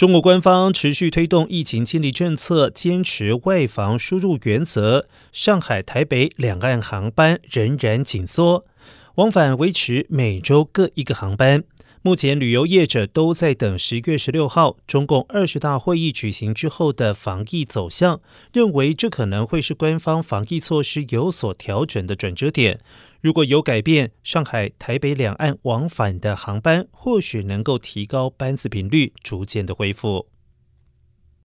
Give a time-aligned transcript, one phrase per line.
[0.00, 5.04] 中国官方持续推动疫情清理政策，坚持外防输入原则。
[5.30, 8.64] 上海、台北两岸航班仍然紧缩，
[9.16, 11.64] 往返维持每周各一个航班。
[12.02, 18.22] 目前，旅游业者都在等十月十六号中共二十大会议举行之后的防疫走向，
[18.54, 22.80] 认为这可能会是官方防疫措施有所调整的转折点。
[23.20, 30.26] 如果有改变，上海、台北两岸往返的航班或许能够提高班次频率，逐渐的恢复。